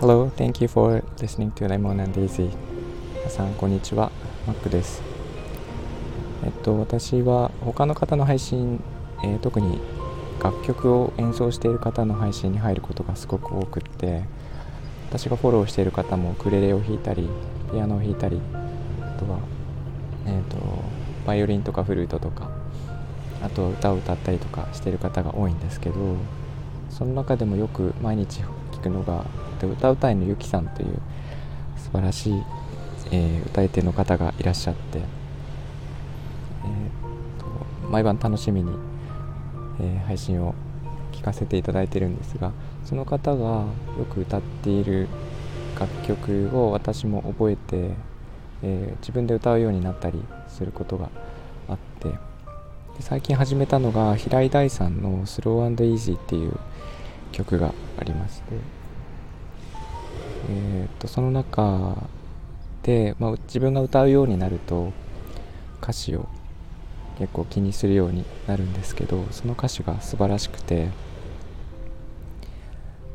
[0.00, 2.50] Hello, thank you for listening to Lemon and Daisy.
[3.14, 4.10] 皆さんこんにちは、
[4.48, 5.00] マックです。
[6.44, 8.82] えっと私は他の方の配信、
[9.22, 9.80] えー、特に
[10.42, 14.24] 楽曲を演奏している方の配信に入ることがすごく多くって
[15.08, 17.28] 私がフォローしている方もウクレレを弾いたり
[17.70, 18.40] ピアノを弾いたり
[19.02, 19.38] あとは
[20.26, 20.56] えっ、と
[21.24, 22.59] バイオリンとかフルートとか
[23.42, 25.94] あと歌を歌ったりとかしてる方が多いんですけど
[26.90, 29.24] その中でもよく毎日聞くのが
[29.66, 31.00] 歌うたいのゆきさんという
[31.76, 32.42] 素晴らしい、
[33.10, 35.04] えー、歌い手の方がいらっしゃって、えー
[37.40, 37.46] と、
[37.90, 38.72] 毎晩楽しみに、
[39.80, 40.54] えー、配信を
[41.12, 42.52] 聞かせていただいてるんですが
[42.84, 43.64] その方が
[43.98, 45.08] よく歌っている
[45.78, 47.94] 楽曲を私も覚えて、
[48.62, 51.08] え自分で歌うようになったりすることが
[51.68, 52.29] あって
[52.98, 56.58] 最近始めたのが平井大さんの「スローイージーっていう
[57.32, 58.54] 曲がありまして、
[60.50, 61.96] えー、とその中
[62.82, 64.92] で、まあ、自分が歌うようになると
[65.82, 66.28] 歌詞を
[67.18, 70.88] 結構気にするようになるんですけどその歌詞が素晴らしくて、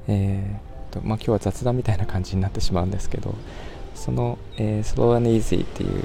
[0.08, 3.36] えーとまあ、今日は雑談みたいな感じになってしまうんですけど
[3.96, 6.04] その、えー、Slow and Easy っていう、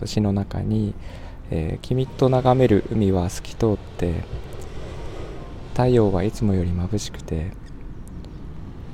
[0.00, 0.94] と詩の中に、
[1.50, 4.24] えー、君と眺める海は透き通って
[5.74, 7.52] 太陽はいつもより眩しくて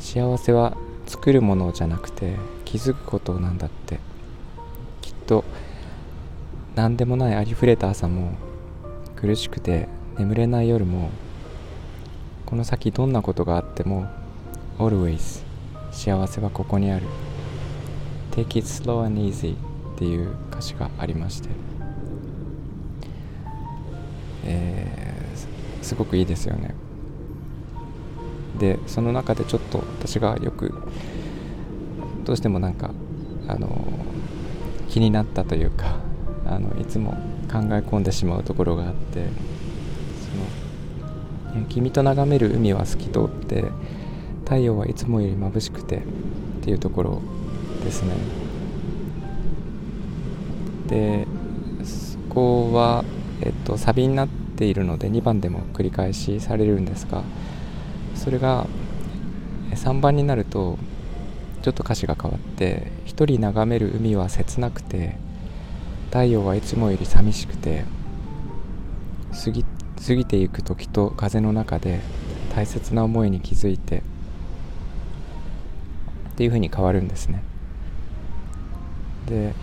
[0.00, 2.34] 幸せは作るものじゃなくて
[2.64, 4.00] 気づくことなんだって。
[5.00, 5.44] きっと
[6.74, 8.32] 何でもないありふれた朝も
[9.14, 11.10] 苦しくて眠れない夜も
[12.44, 14.08] この先どんなことがあっても
[14.78, 15.44] Always
[15.92, 17.06] 幸せはここにある。
[18.32, 19.56] Take it slow and easy.
[19.96, 21.48] っていう歌詞がありまして、
[24.44, 26.74] えー、すごくいいですよね。
[28.58, 30.74] でその中でちょっと私がよく
[32.24, 32.90] どうしてもなんか
[33.48, 33.88] あの
[34.88, 35.96] 気になったというか
[36.46, 37.12] あのいつも
[37.50, 39.26] 考え込んでしまうところがあって
[41.52, 43.64] その「君と眺める海は透き通って
[44.44, 45.96] 太陽はいつもより眩しくて」
[46.60, 47.22] っていうところ
[47.82, 48.45] ですね。
[50.88, 51.26] で
[51.84, 53.04] そこは、
[53.40, 57.22] えっと、サビになっているので2番でも繰り返しされるんですが
[58.14, 58.66] それが
[59.70, 60.78] 3番になると
[61.62, 65.16] ちょっと歌詞が変わって「一人眺める海は切なくて
[66.06, 67.84] 太陽はいつもより寂しくて
[69.44, 69.64] 過ぎ
[70.06, 72.00] 過ぎていく時と風の中で
[72.54, 74.02] 大切な思いに気づいて」
[76.30, 77.42] っていう風に変わるんですね。
[79.26, 79.54] で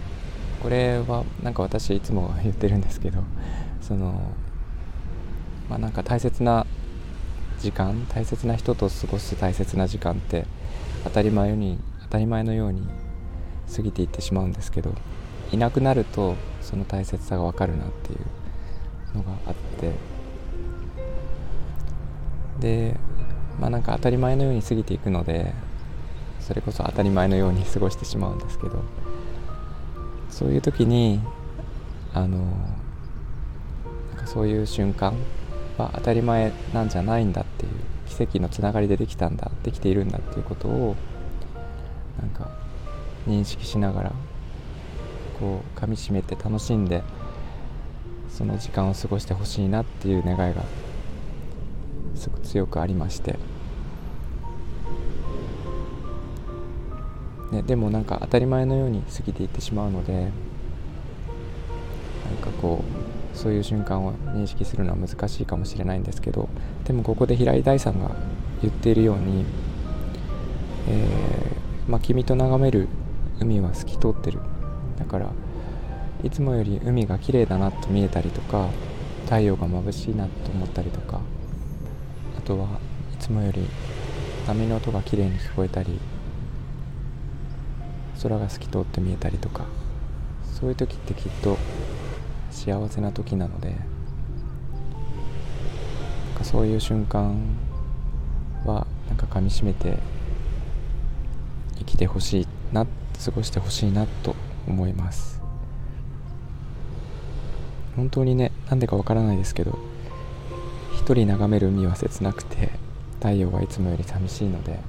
[0.63, 3.21] これはなんか私いつも言ってるんですけど
[3.81, 4.31] その
[5.69, 6.65] まあなんか大切な
[7.59, 10.45] 時間大切な人と過ごす大切な時間って
[11.03, 12.87] 当たり前に当たり前のように
[13.75, 14.95] 過ぎていってしまうんですけど
[15.51, 18.15] いなくなるとその大切さが分かるなってい
[19.13, 20.13] うのがあって。
[22.59, 22.95] で
[23.59, 25.53] まあなんか当たり前のように過ぎていくので
[26.39, 28.81] それこそ当たり前のように過ごしてしまうんですけど
[30.33, 31.19] そういう時に
[32.11, 32.39] あの
[34.09, 35.13] なんかそういう瞬間
[35.77, 37.71] は当たり前なんじゃないんだっていう
[38.07, 40.95] 奇跡のつながりでできたんだできているんだっていうことを
[42.19, 42.49] なんか
[43.27, 44.11] 認識しながら
[45.39, 47.03] こう噛みしめて楽しんで
[48.27, 50.63] その時間を過ごしてほしいなっていう願いが
[52.15, 53.52] すごく強くありまして。
[57.53, 60.31] ね、でもなんか当たり前のように過ぎていってしまうのでなん
[62.41, 66.49] かこうそういう瞬間を認識するのは難しいかもしれないんですけど
[66.85, 68.11] でもここで平井大さんが
[68.61, 69.45] 言っているように、
[70.87, 72.87] えー、まあ、君と眺める
[73.39, 74.39] 海は透き通ってる。
[74.97, 75.29] だから
[76.23, 78.69] いつもより海が綺麗だなと見えたりとか
[79.25, 81.19] 太陽が眩しいなと思ったりとか
[82.37, 82.79] あとは
[83.13, 83.65] いつもより
[84.47, 85.99] 波の音が綺麗に聞こえたり
[88.21, 89.65] 空が透き通って見えたりとか
[90.59, 91.57] そういう時ってきっと
[92.51, 93.77] 幸せな時なのでなん
[96.37, 97.35] かそういう瞬間
[98.65, 99.97] はなんかかみしめて
[101.79, 102.85] 生きてほしいな
[103.23, 104.35] 過ごしてほしいなと
[104.67, 105.41] 思います。
[107.95, 109.77] 本当にねなんでかわからないですけど
[110.95, 112.71] 一人眺める海は切なくて
[113.15, 114.79] 太陽はいつもより寂しいので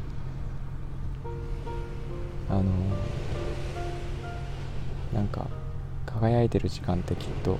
[5.35, 5.47] か
[6.07, 7.59] 輝いてる時間ってきっと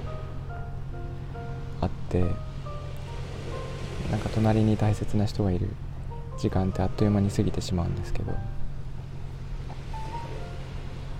[1.81, 2.21] あって
[4.11, 5.69] なんか隣に大切な人がいる
[6.39, 8.33] 時間ってあっという間に過ぎてしまうんですけど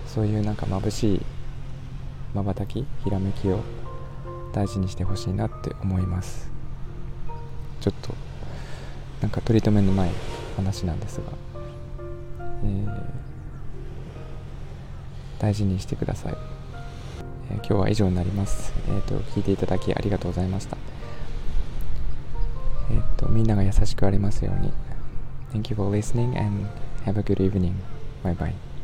[0.07, 1.21] そういうなんか眩しい
[2.33, 3.59] まばたきひらめきを
[4.53, 6.49] 大事にしてほしいなって思います。
[7.81, 8.13] ちょっと
[9.21, 10.11] なんか取り留めのない
[10.55, 11.23] 話なんですが、
[12.63, 13.03] えー、
[15.39, 16.37] 大事にしてください、
[17.51, 20.77] えー、今日は以上になります、えーと、聞いていただきありがとうございました
[22.91, 24.71] えっ、ー、とみんなが優しくありますように
[25.55, 26.67] Thank you for listening and
[27.05, 27.75] have a good evening.
[28.21, 28.74] Bye bye.